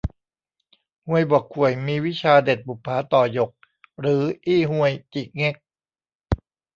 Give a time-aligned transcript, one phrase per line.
[1.07, 3.51] ฮวยบ่อข่วยมีวิชาเด็ดบุปผาต่อหยก
[3.99, 5.55] หรืออี้ฮวยจิเง็ก